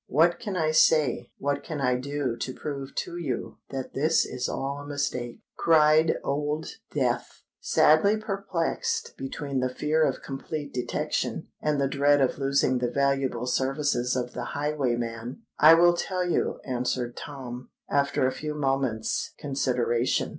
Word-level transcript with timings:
"What 0.07 0.39
can 0.39 0.55
I 0.57 0.71
say—what 0.71 1.63
can 1.63 1.79
I 1.79 1.93
do 1.95 2.35
to 2.35 2.53
prove 2.55 2.95
to 2.95 3.17
you 3.19 3.59
that 3.69 3.93
this 3.93 4.25
is 4.25 4.49
all 4.49 4.79
a 4.79 4.87
mistake?" 4.87 5.41
cried 5.55 6.15
Old 6.23 6.65
Death, 6.89 7.43
sadly 7.59 8.17
perplexed 8.17 9.15
between 9.15 9.59
the 9.59 9.69
fear 9.69 10.03
of 10.03 10.23
complete 10.23 10.73
detection 10.73 11.49
and 11.61 11.79
the 11.79 11.87
dread 11.87 12.19
of 12.19 12.39
losing 12.39 12.79
the 12.79 12.89
valuable 12.89 13.45
services 13.45 14.15
of 14.15 14.33
the 14.33 14.45
highwayman. 14.57 15.43
"I 15.59 15.75
will 15.75 15.93
tell 15.95 16.27
you," 16.27 16.59
answered 16.65 17.15
Tom, 17.15 17.69
after 17.87 18.25
a 18.25 18.31
few 18.31 18.55
moments' 18.55 19.35
consideration. 19.37 20.29